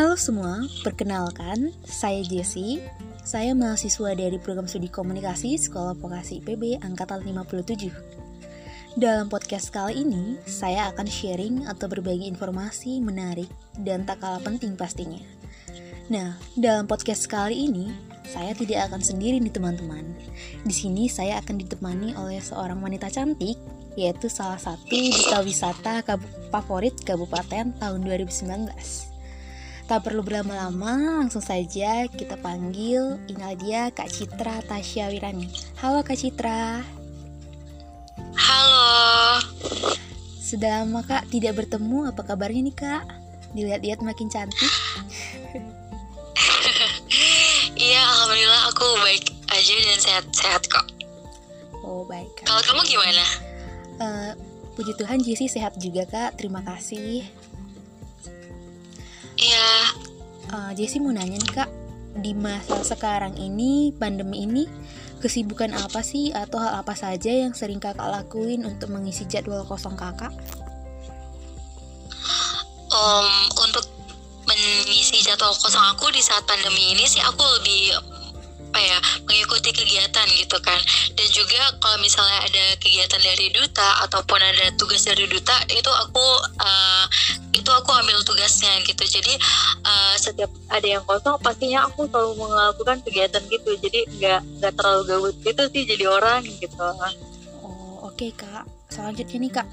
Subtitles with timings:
[0.00, 2.80] Halo semua, perkenalkan, saya Jessie.
[3.20, 8.96] Saya mahasiswa dari program studi komunikasi Sekolah Vokasi IPB Angkatan 57.
[8.96, 14.72] Dalam podcast kali ini, saya akan sharing atau berbagi informasi menarik dan tak kalah penting
[14.72, 15.20] pastinya.
[16.08, 17.92] Nah, dalam podcast kali ini,
[18.24, 20.16] saya tidak akan sendiri nih teman-teman.
[20.64, 23.60] Di sini saya akan ditemani oleh seorang wanita cantik,
[24.00, 26.00] yaitu salah satu duta wisata
[26.48, 29.09] favorit Kabupaten tahun 2019.
[29.90, 35.50] Tak perlu berlama-lama, langsung saja kita panggil inilah dia Kak Citra Tasya Wirani.
[35.82, 36.78] Halo Kak Citra.
[38.38, 39.42] Halo.
[40.38, 43.02] Sudah lama Kak tidak bertemu, apa kabarnya nih Kak?
[43.58, 44.70] Dilihat-lihat makin cantik.
[47.80, 50.86] Iya, alhamdulillah aku baik aja dan sehat-sehat kok.
[51.82, 52.46] Oh baik Kak.
[52.46, 53.24] Kalau kamu gimana?
[53.98, 54.30] Uh,
[54.78, 57.39] puji Tuhan Jesse sehat juga Kak, terima kasih.
[60.50, 61.70] Uh, Jesse mau nanya nih Kak,
[62.18, 64.66] di masa sekarang ini, pandemi ini,
[65.22, 69.94] kesibukan apa sih atau hal apa saja yang sering kakak lakuin untuk mengisi jadwal kosong
[69.94, 70.34] kakak?
[72.90, 73.30] Um,
[73.62, 73.86] untuk
[74.50, 77.94] mengisi jadwal kosong aku di saat pandemi ini sih aku lebih
[78.70, 80.78] apa ya mengikuti kegiatan gitu kan.
[81.18, 86.26] Dan juga kalau misalnya ada kegiatan dari duta ataupun ada tugas dari duta itu aku
[86.62, 87.04] uh,
[87.50, 89.02] itu aku ambil tugasnya gitu.
[89.02, 89.34] Jadi
[89.82, 93.70] uh, setiap ada yang kosong pastinya aku selalu melakukan kegiatan gitu.
[93.80, 96.76] Jadi nggak nggak terlalu gabut gitu sih jadi orang gitu.
[97.64, 98.68] Oh oke okay, kak.
[98.92, 99.68] Selanjutnya nih kak.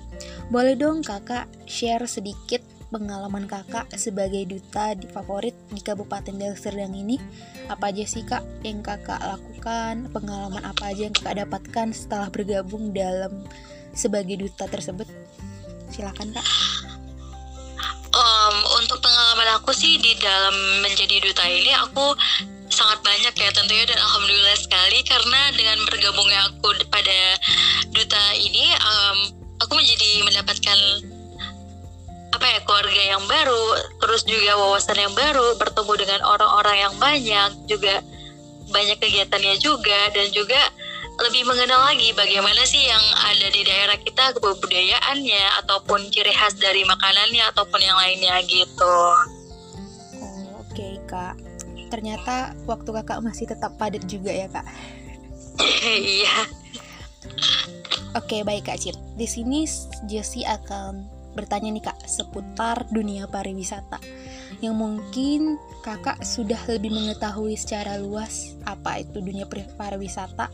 [0.47, 6.95] Boleh dong kakak share sedikit pengalaman kakak sebagai duta di favorit di Kabupaten Deli Serdang
[6.95, 7.19] ini?
[7.67, 10.07] Apa aja sih kak yang kakak lakukan?
[10.15, 13.43] Pengalaman apa aja yang kakak dapatkan setelah bergabung dalam
[13.91, 15.09] sebagai duta tersebut?
[15.91, 16.47] Silakan kak
[18.17, 22.17] um, untuk pengalaman aku sih di dalam menjadi duta ini aku
[22.67, 27.19] sangat banyak ya tentunya dan alhamdulillah sekali karena dengan bergabungnya aku pada
[27.93, 29.17] duta ini um,
[29.61, 30.79] aku menjadi mendapatkan
[32.37, 33.65] apa ya keluarga yang baru
[34.03, 38.03] terus juga wawasan yang baru bertemu dengan orang-orang yang banyak juga
[38.67, 40.59] banyak kegiatannya juga dan juga
[41.17, 46.85] lebih mengenal lagi bagaimana sih yang ada di daerah kita kebudayaannya ataupun ciri khas dari
[46.85, 48.97] makanannya ataupun yang lainnya gitu.
[50.21, 51.33] Oh, Oke okay, kak,
[51.89, 54.65] ternyata waktu kakak masih tetap padat juga ya kak.
[55.87, 56.45] Iya.
[58.13, 58.93] Oke okay, baik kak Cip.
[59.17, 59.65] Di sini
[60.05, 61.01] Jessie akan
[61.33, 64.01] bertanya nih kak seputar dunia pariwisata
[64.61, 69.45] yang mungkin kakak sudah lebih mengetahui secara luas apa itu dunia
[69.77, 70.49] pariwisata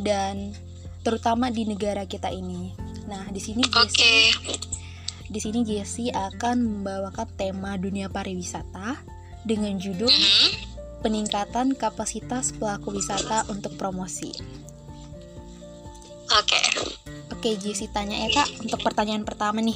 [0.00, 0.54] dan
[1.02, 2.72] terutama di negara kita ini.
[3.10, 4.56] Nah di sini Jessie, okay.
[5.26, 9.02] di sini Jessie akan membawakan tema dunia pariwisata
[9.42, 10.50] dengan judul mm -hmm.
[11.02, 14.30] peningkatan kapasitas pelaku wisata untuk promosi.
[16.32, 16.56] Oke.
[16.56, 16.68] Okay.
[17.42, 19.74] Oke, Jessie tanya ya kak untuk pertanyaan pertama nih.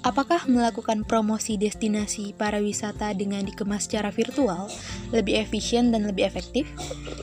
[0.00, 4.72] Apakah melakukan promosi destinasi pariwisata dengan dikemas secara virtual
[5.12, 6.64] lebih efisien dan lebih efektif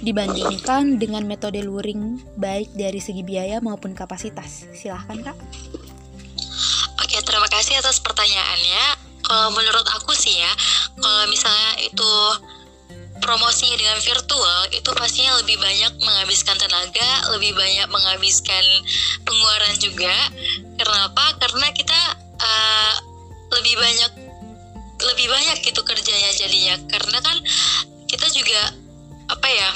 [0.05, 4.69] dibandingkan dengan metode luring baik dari segi biaya maupun kapasitas?
[4.77, 5.37] Silahkan kak.
[7.01, 9.09] Oke, terima kasih atas pertanyaannya.
[9.25, 10.53] Kalau menurut aku sih ya,
[11.01, 12.11] kalau misalnya itu
[13.17, 18.63] promosi dengan virtual itu pastinya lebih banyak menghabiskan tenaga, lebih banyak menghabiskan
[19.25, 20.15] pengeluaran juga.
[20.77, 21.25] Kenapa?
[21.41, 22.93] Karena kita uh,
[23.57, 24.11] lebih banyak
[24.97, 26.75] lebih banyak gitu kerjanya jadinya.
[26.89, 27.37] Karena kan
[28.09, 28.61] kita juga
[29.27, 29.69] apa ya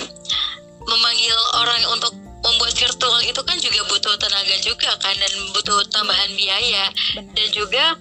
[0.88, 6.32] memanggil orang untuk membuat virtual itu kan juga butuh tenaga juga kan dan butuh tambahan
[6.34, 6.90] biaya.
[7.38, 7.96] Dan juga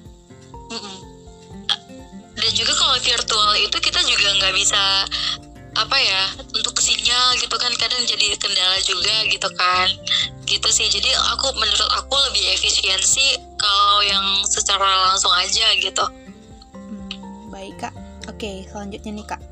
[2.40, 5.04] dan juga kalau virtual itu kita juga nggak bisa
[5.70, 6.22] apa ya
[6.56, 9.88] untuk sinyal gitu kan kadang jadi kendala juga gitu kan.
[10.48, 10.88] Gitu sih.
[10.88, 16.04] Jadi aku menurut aku lebih efisiensi kalau yang secara langsung aja gitu
[16.72, 17.94] hmm, baik kak
[18.26, 19.42] oke selanjutnya nih kak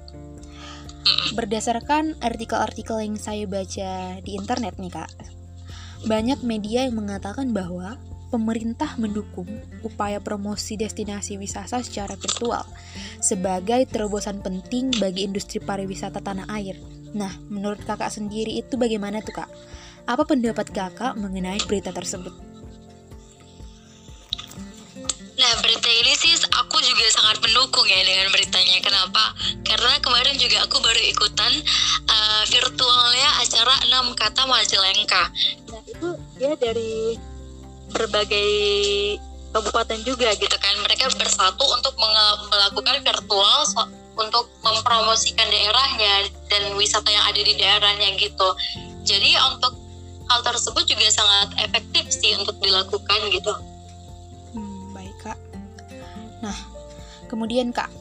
[1.36, 5.10] berdasarkan artikel-artikel yang saya baca di internet nih kak
[6.08, 9.48] banyak media yang mengatakan bahwa pemerintah mendukung
[9.80, 12.62] upaya promosi destinasi wisata secara virtual
[13.18, 16.76] sebagai terobosan penting bagi industri pariwisata tanah air.
[17.16, 19.50] Nah, menurut kakak sendiri itu bagaimana tuh kak?
[20.04, 22.32] Apa pendapat kakak mengenai berita tersebut?
[25.68, 28.80] Berita ini sih aku juga sangat mendukung ya dengan beritanya.
[28.80, 29.36] Kenapa?
[29.68, 31.52] Karena kemarin juga aku baru ikutan
[32.08, 35.22] uh, virtualnya acara 6 kata Majalengka.
[35.68, 36.08] Nah, itu
[36.40, 37.20] dia dari
[37.92, 38.48] berbagai
[39.52, 41.96] kabupaten juga gitu kan mereka bersatu untuk
[42.52, 43.84] melakukan virtual so
[44.18, 48.48] untuk mempromosikan daerahnya dan wisata yang ada di daerahnya gitu
[49.08, 49.72] jadi untuk
[50.28, 53.56] hal tersebut juga sangat efektif sih untuk dilakukan gitu
[57.28, 57.92] kemudian kak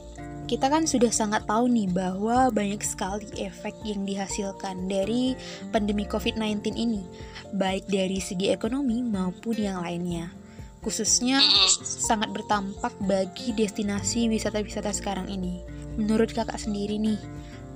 [0.47, 5.35] kita kan sudah sangat tahu nih bahwa banyak sekali efek yang dihasilkan dari
[5.75, 7.03] pandemi COVID-19 ini,
[7.51, 10.31] baik dari segi ekonomi maupun yang lainnya.
[10.79, 11.43] Khususnya
[11.83, 15.59] sangat bertampak bagi destinasi wisata-wisata sekarang ini.
[15.99, 17.19] Menurut kakak sendiri nih,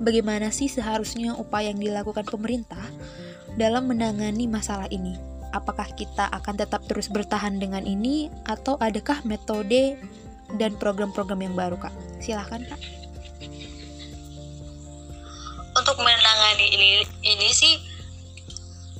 [0.00, 2.88] bagaimana sih seharusnya upaya yang dilakukan pemerintah
[3.60, 5.12] dalam menangani masalah ini?
[5.52, 10.00] Apakah kita akan tetap terus bertahan dengan ini atau adakah metode
[10.56, 11.94] dan program-program yang baru kak.
[12.20, 12.80] Silahkan kak.
[15.72, 16.88] Untuk menangani ini
[17.24, 17.80] ini sih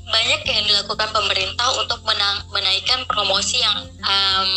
[0.09, 4.51] banyak yang dilakukan pemerintah untuk menang, menaikkan promosi yang um,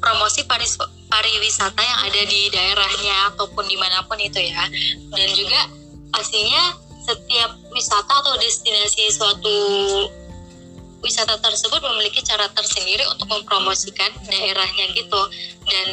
[0.00, 0.78] promosi paris,
[1.10, 4.64] pariwisata yang ada di daerahnya ataupun di mana pun itu ya.
[5.12, 5.60] Dan juga
[6.14, 6.76] pastinya
[7.08, 9.56] setiap wisata atau destinasi suatu
[10.98, 15.20] wisata tersebut memiliki cara tersendiri untuk mempromosikan daerahnya gitu
[15.66, 15.88] dan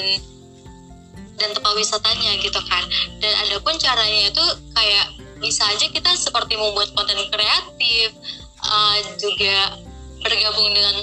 [1.36, 2.84] dan tempat wisatanya gitu kan.
[3.20, 5.06] Dan ada pun caranya itu kayak
[5.44, 8.16] bisa aja kita seperti membuat konten kreatif
[8.64, 9.78] uh, juga
[10.24, 10.96] bergabung dengan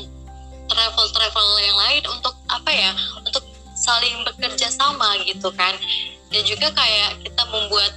[0.66, 2.90] travel-travel yang lain untuk apa ya
[3.22, 3.44] untuk
[3.76, 5.76] saling bekerja sama gitu kan.
[6.32, 7.92] Dan juga kayak kita membuat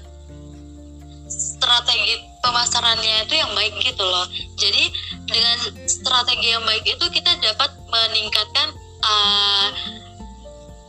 [1.31, 4.29] strategi pemasarannya itu yang baik gitu loh.
[4.61, 4.93] Jadi
[5.25, 5.57] dengan
[5.89, 8.69] strategi yang baik itu kita dapat meningkatkan
[9.01, 9.67] uh,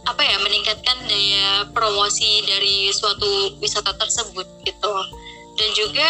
[0.06, 4.94] apa ya meningkatkan daya promosi dari suatu wisata tersebut gitu.
[5.56, 6.08] Dan juga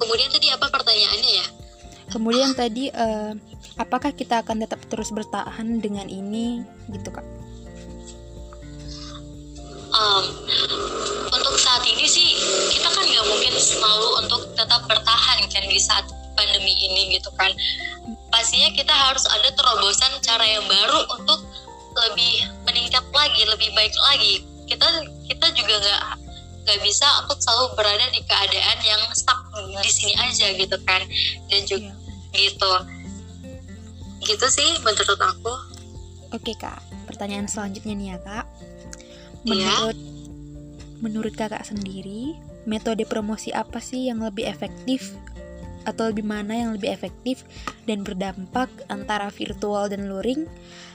[0.00, 1.46] kemudian tadi apa pertanyaannya ya?
[2.08, 3.36] Kemudian tadi uh,
[3.76, 7.26] apakah kita akan tetap terus bertahan dengan ini gitu kak?
[9.98, 10.24] um,
[11.78, 12.34] saat ini sih
[12.74, 17.54] kita kan nggak mungkin selalu untuk tetap bertahan kan di saat pandemi ini gitu kan.
[18.34, 21.46] Pastinya kita harus ada terobosan cara yang baru untuk
[21.94, 24.42] lebih meningkat lagi lebih baik lagi.
[24.66, 24.90] Kita
[25.30, 26.02] kita juga nggak
[26.66, 29.38] nggak bisa untuk selalu berada di keadaan yang stuck
[29.78, 31.06] di sini aja gitu kan.
[31.46, 32.34] Dan juga yeah.
[32.34, 32.72] gitu.
[34.26, 35.54] Gitu sih menurut aku.
[36.34, 36.82] Oke kak.
[37.06, 38.46] Pertanyaan selanjutnya nih ya kak.
[39.46, 40.07] Menurut ya.
[40.98, 45.14] Menurut kakak sendiri, metode promosi apa sih yang lebih efektif
[45.86, 47.48] atau lebih mana yang lebih efektif
[47.88, 50.44] dan berdampak antara virtual dan luring?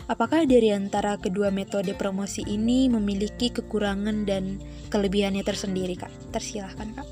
[0.05, 4.59] Apakah dari antara kedua metode promosi ini memiliki kekurangan dan
[4.91, 6.11] kelebihannya tersendiri, Kak?
[6.35, 7.07] Tersilahkan, Kak.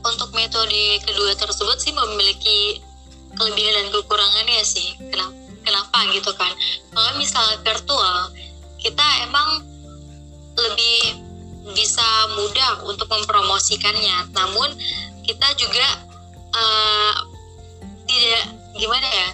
[0.00, 2.82] Untuk metode kedua tersebut sih memiliki
[3.38, 4.98] kelebihan dan kekurangannya sih.
[5.14, 5.40] Kenapa?
[5.64, 6.52] kenapa gitu kan
[6.92, 8.32] kalau misalnya virtual
[8.80, 9.64] kita emang
[10.56, 10.98] lebih
[11.72, 14.32] bisa mudah untuk mempromosikannya.
[14.34, 14.74] Namun
[15.24, 15.86] kita juga
[16.56, 17.14] uh,
[18.08, 18.44] tidak
[18.74, 19.28] gimana ya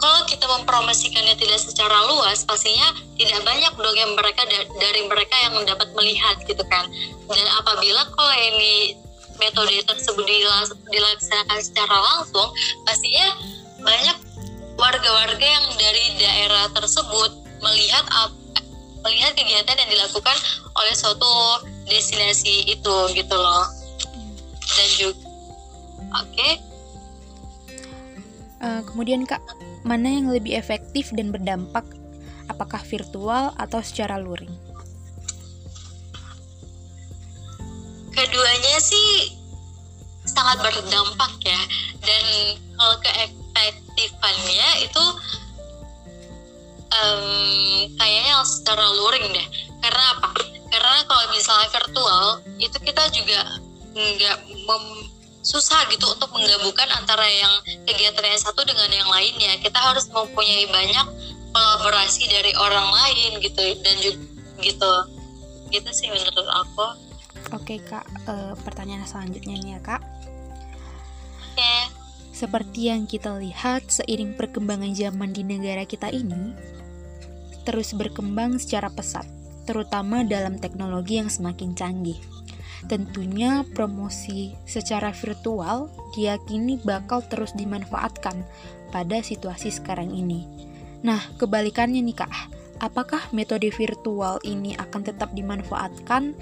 [0.00, 2.88] kalau kita mempromosikannya tidak secara luas pastinya
[3.20, 4.48] tidak banyak dong yang mereka
[4.80, 6.88] dari mereka yang dapat melihat gitu kan.
[7.28, 8.96] Dan apabila kalau ini
[9.36, 10.24] metode tersebut
[10.88, 12.48] dilaksanakan secara langsung
[12.88, 13.28] pastinya
[13.80, 14.16] banyak
[14.80, 18.04] warga-warga yang dari daerah tersebut melihat
[19.04, 20.36] melihat kegiatan yang dilakukan
[20.76, 23.66] oleh suatu destinasi itu gitu loh.
[24.70, 25.26] Dan juga
[26.20, 26.32] oke.
[26.32, 26.52] Okay.
[28.60, 29.42] uh, kemudian kak
[29.82, 31.84] mana yang lebih efektif dan berdampak?
[32.50, 34.50] Apakah virtual atau secara luring?
[38.10, 39.38] Keduanya sih
[40.26, 41.60] sangat berdampak ya.
[42.02, 42.24] Dan
[42.74, 45.04] kalau ke keefektifannya itu
[46.90, 47.24] um,
[47.96, 49.46] kayaknya secara luring deh.
[49.80, 50.28] Karena apa?
[50.70, 52.24] Karena kalau misalnya virtual
[52.62, 53.40] itu kita juga
[53.90, 54.38] nggak
[55.40, 57.50] susah gitu untuk menggabungkan antara yang
[57.88, 59.58] kegiatan yang satu dengan yang lainnya.
[59.58, 61.06] Kita harus mempunyai banyak
[61.50, 64.20] kolaborasi dari orang lain gitu dan juga
[64.62, 64.92] gitu.
[65.70, 66.86] Gitu sih menurut aku.
[67.56, 68.06] Oke kak.
[68.30, 70.02] Uh, pertanyaan selanjutnya nih ya kak.
[71.50, 71.74] Oke.
[72.30, 76.54] Seperti yang kita lihat seiring perkembangan zaman di negara kita ini,
[77.62, 79.24] terus berkembang secara pesat,
[79.68, 82.18] terutama dalam teknologi yang semakin canggih.
[82.88, 88.40] Tentunya promosi secara virtual diyakini bakal terus dimanfaatkan
[88.88, 90.48] pada situasi sekarang ini.
[91.04, 92.32] Nah, kebalikannya nih Kak,
[92.80, 96.32] apakah metode virtual ini akan tetap dimanfaatkan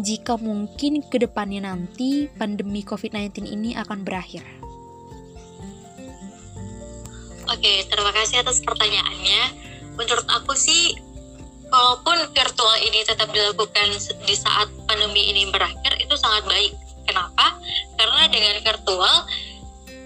[0.00, 4.44] jika mungkin ke depannya nanti pandemi COVID-19 ini akan berakhir?
[7.46, 9.65] Oke, terima kasih atas pertanyaannya.
[9.96, 10.94] Menurut aku sih,
[11.72, 16.72] kalaupun virtual ini tetap dilakukan di saat pandemi ini berakhir, itu sangat baik.
[17.08, 17.56] Kenapa?
[17.96, 19.26] Karena dengan virtual,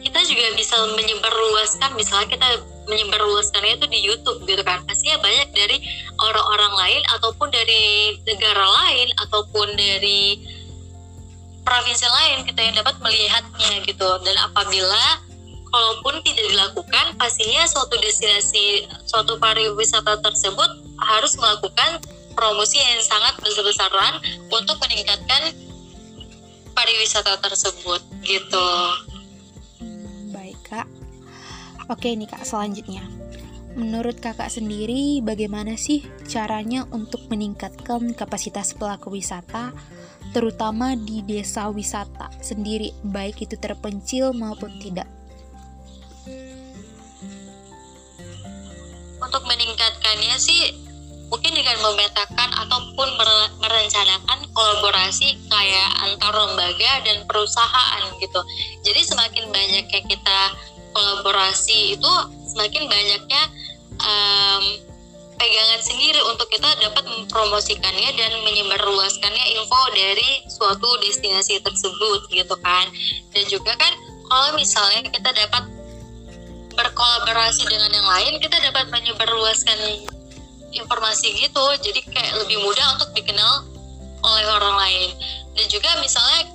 [0.00, 2.48] kita juga bisa menyebarluaskan, misalnya kita
[2.88, 4.80] menyebarluaskannya itu di YouTube gitu kan.
[4.88, 5.76] Pastinya banyak dari
[6.16, 10.40] orang-orang lain, ataupun dari negara lain, ataupun dari
[11.60, 14.08] provinsi lain kita yang dapat melihatnya gitu.
[14.24, 15.29] Dan apabila
[15.70, 22.02] kalaupun tidak dilakukan, pastinya suatu destinasi, suatu pariwisata tersebut harus melakukan
[22.34, 25.54] promosi yang sangat besar-besaran untuk meningkatkan
[26.74, 28.68] pariwisata tersebut gitu.
[30.34, 30.88] Baik kak.
[31.90, 33.02] Oke nih kak selanjutnya.
[33.78, 39.70] Menurut kakak sendiri, bagaimana sih caranya untuk meningkatkan kapasitas pelaku wisata,
[40.34, 45.06] terutama di desa wisata sendiri, baik itu terpencil maupun tidak?
[49.20, 50.74] Untuk meningkatkannya sih
[51.30, 53.08] mungkin dengan memetakan ataupun
[53.62, 58.40] merencanakan kolaborasi kayak antar lembaga dan perusahaan gitu.
[58.82, 60.40] Jadi semakin banyaknya kita
[60.90, 62.12] kolaborasi itu
[62.50, 63.42] semakin banyaknya
[64.02, 64.64] um,
[65.38, 72.90] pegangan sendiri untuk kita dapat mempromosikannya dan menyebarluaskannya info dari suatu destinasi tersebut gitu kan.
[73.30, 73.94] Dan juga kan
[74.26, 75.79] kalau misalnya kita dapat
[76.80, 79.78] berkolaborasi dengan yang lain kita dapat menyebarluaskan
[80.72, 83.68] informasi gitu jadi kayak lebih mudah untuk dikenal
[84.24, 85.10] oleh orang lain
[85.56, 86.48] dan juga misalnya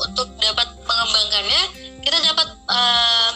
[0.00, 1.62] untuk dapat mengembangkannya
[2.00, 3.30] kita dapat uh,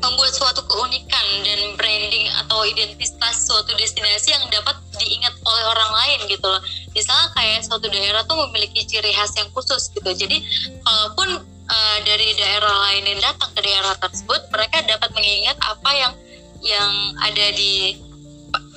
[0.00, 6.18] membuat suatu keunikan dan branding atau identitas suatu destinasi yang dapat diingat oleh orang lain
[6.28, 6.60] gitu loh.
[6.96, 10.08] Misalnya kayak suatu daerah tuh memiliki ciri khas yang khusus gitu.
[10.08, 10.40] Jadi
[10.84, 16.12] kalaupun uh, dari daerah lain yang datang ke daerah tersebut mereka dapat mengingat apa yang
[16.60, 17.96] yang ada di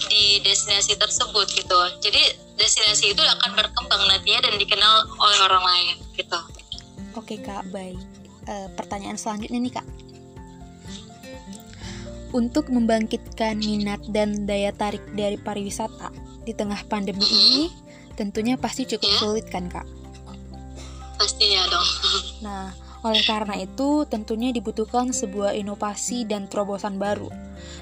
[0.07, 1.79] di destinasi tersebut gitu.
[1.99, 2.21] Jadi
[2.55, 6.39] destinasi itu akan berkembang nantinya dan dikenal oleh orang lain gitu.
[7.17, 7.97] Oke kak baik.
[8.45, 9.87] Uh, pertanyaan selanjutnya nih kak.
[12.33, 16.09] Untuk membangkitkan minat dan daya tarik dari pariwisata
[16.43, 17.41] di tengah pandemi mm -hmm.
[17.45, 17.63] ini
[18.13, 19.21] tentunya pasti cukup yeah.
[19.21, 19.85] sulit kan kak
[21.23, 21.89] pastinya dong
[22.45, 27.27] nah oleh karena itu, tentunya dibutuhkan sebuah inovasi dan terobosan baru,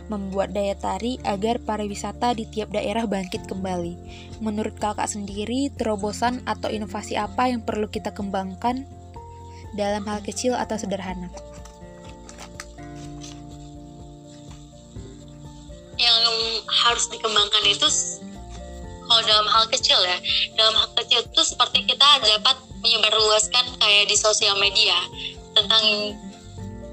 [0.09, 3.93] membuat daya tarik agar pariwisata di tiap daerah bangkit kembali.
[4.41, 8.89] Menurut kakak sendiri, terobosan atau inovasi apa yang perlu kita kembangkan
[9.77, 11.29] dalam hal kecil atau sederhana?
[16.01, 16.25] Yang
[16.65, 17.87] harus dikembangkan itu
[19.11, 20.17] kalau dalam hal kecil ya,
[20.55, 24.95] dalam hal kecil itu seperti kita dapat menyebarluaskan kayak di sosial media
[25.51, 26.15] tentang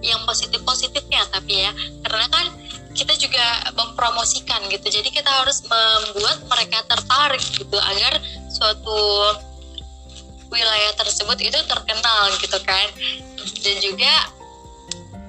[0.02, 1.70] yang positif-positifnya tapi ya.
[2.02, 2.46] Karena kan
[2.90, 8.18] kita juga mempromosikan gitu jadi kita harus membuat mereka tertarik gitu agar
[8.50, 8.98] suatu
[10.50, 12.90] wilayah tersebut itu terkenal gitu kan.
[13.62, 14.12] Dan juga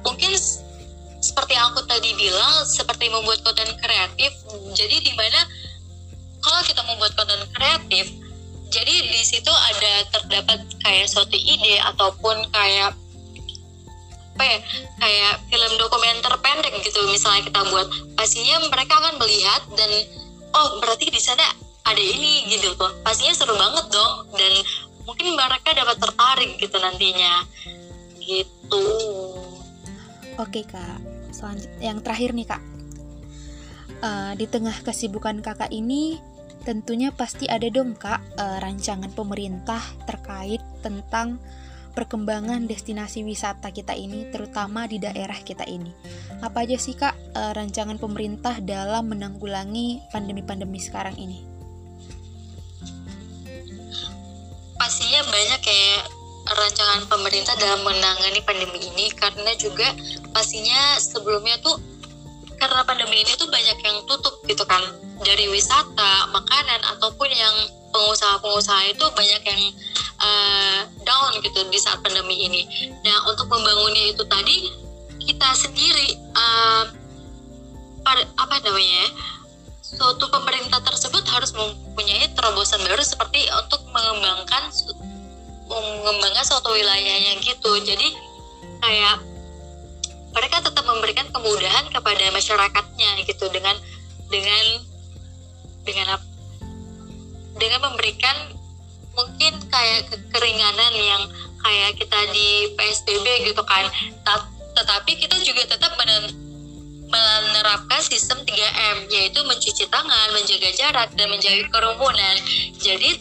[0.01, 0.33] mungkin
[1.21, 4.31] seperti aku tadi bilang seperti membuat konten kreatif
[4.73, 5.45] jadi di mana
[6.39, 8.19] kalau kita membuat konten kreatif
[8.69, 12.93] jadi di situ ada terdapat kayak suatu ide ataupun kayak
[14.39, 14.59] apa ya
[15.01, 17.01] kayak film dokumenter pendek gitu.
[17.09, 19.91] Misalnya kita buat pastinya mereka akan melihat dan
[20.53, 21.43] oh berarti di sana
[21.83, 24.53] ada ini gitu tuh pastinya seru banget dong dan
[25.03, 27.43] mungkin mereka dapat tertarik gitu nantinya.
[28.21, 28.85] Gitu.
[30.37, 31.01] Oke kak.
[31.33, 32.61] Selanjutnya yang terakhir nih kak.
[33.99, 36.21] Uh, di tengah kesibukan kakak ini
[36.63, 41.39] tentunya pasti ada dong kak uh, rancangan pemerintah terkait tentang
[41.97, 45.91] perkembangan destinasi wisata kita ini terutama di daerah kita ini.
[46.39, 51.43] Apa aja sih kak uh, rancangan pemerintah dalam menanggulangi pandemi-pandemi sekarang ini?
[54.79, 56.01] Pastinya banyak kayak
[56.49, 59.91] rancangan pemerintah dalam menangani pandemi ini karena juga
[60.31, 61.77] pastinya sebelumnya tuh
[62.57, 64.81] karena pandemi ini tuh banyak yang tutup gitu kan
[65.23, 67.55] dari wisata, makanan ataupun yang
[67.89, 69.61] pengusaha-pengusaha itu banyak yang
[70.21, 72.61] uh, down gitu di saat pandemi ini.
[73.03, 74.69] Nah untuk membangunnya itu tadi
[75.19, 76.85] kita sendiri uh,
[78.09, 79.05] apa namanya
[79.85, 84.73] suatu pemerintah tersebut harus mempunyai terobosan baru seperti untuk mengembangkan
[85.69, 87.71] mengembangkan suatu wilayahnya gitu.
[87.85, 88.07] Jadi
[88.81, 89.21] kayak
[90.33, 93.77] mereka tetap memberikan kemudahan kepada masyarakatnya gitu dengan
[94.29, 94.88] dengan
[95.83, 96.19] dengan
[97.59, 98.55] dengan memberikan
[99.13, 101.21] mungkin kayak kekeringanan yang
[101.59, 103.91] kayak kita di PSBB gitu kan
[104.79, 106.31] tetapi kita juga tetap men
[107.09, 112.37] menerapkan sistem 3M, yaitu mencuci tangan, menjaga jarak, dan menjauhi kerumunan.
[112.77, 113.17] Jadi,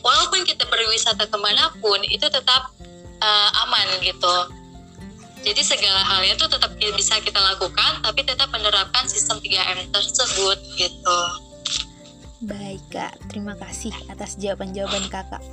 [0.00, 2.72] walaupun kita berwisata ke mana pun, itu tetap
[3.20, 4.36] uh, aman gitu.
[5.40, 11.20] Jadi segala halnya itu tetap bisa kita lakukan, tapi tetap menerapkan sistem 3M tersebut gitu.
[12.40, 15.44] Baik kak, terima kasih atas jawaban-jawaban kakak.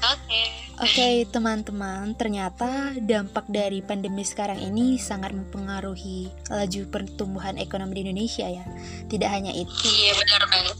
[0.00, 0.24] Oke.
[0.24, 0.46] Okay.
[0.76, 8.00] Oke okay, teman-teman, ternyata dampak dari pandemi sekarang ini sangat mempengaruhi laju pertumbuhan ekonomi di
[8.08, 8.64] Indonesia ya.
[9.08, 9.88] Tidak hanya itu.
[9.88, 10.76] Iya benar banget.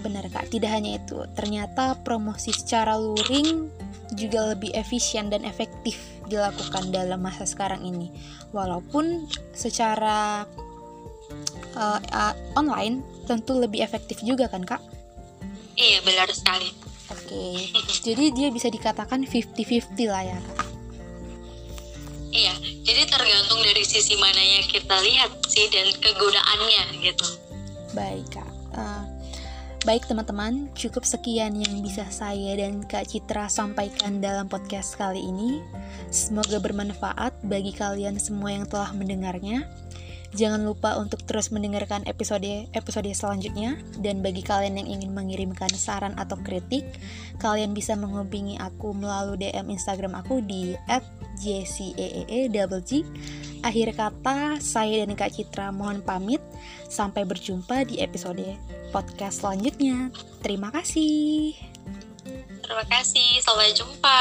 [0.00, 1.24] Benar kak, tidak hanya itu.
[1.32, 3.68] Ternyata promosi secara luring
[4.12, 5.96] juga lebih efisien dan efektif
[6.28, 8.12] dilakukan dalam masa sekarang ini.
[8.52, 10.48] Walaupun secara
[11.76, 14.82] uh, uh, online tentu lebih efektif juga kan kak?
[15.76, 16.68] Iya benar sekali.
[17.12, 17.68] Oke,
[18.00, 20.58] jadi dia bisa dikatakan 50-50 lah ya kak.
[22.32, 22.54] Iya,
[22.88, 27.28] jadi tergantung dari sisi mana yang kita lihat sih dan kegunaannya gitu.
[27.92, 28.48] Baik kak.
[28.72, 29.04] Uh,
[29.84, 35.60] baik teman-teman, cukup sekian yang bisa saya dan Kak Citra sampaikan dalam podcast kali ini.
[36.08, 39.68] Semoga bermanfaat bagi kalian semua yang telah mendengarnya.
[40.32, 46.40] Jangan lupa untuk terus mendengarkan episode-episode selanjutnya dan bagi kalian yang ingin mengirimkan saran atau
[46.40, 46.88] kritik,
[47.36, 50.72] kalian bisa menghubungi aku melalui DM Instagram aku di
[51.36, 53.04] @jceeeg.
[53.62, 56.40] Akhir kata, saya dan Kak Citra mohon pamit.
[56.88, 58.56] Sampai berjumpa di episode
[58.90, 60.10] podcast selanjutnya.
[60.40, 61.54] Terima kasih.
[62.64, 63.38] Terima kasih.
[63.44, 64.20] Sampai jumpa.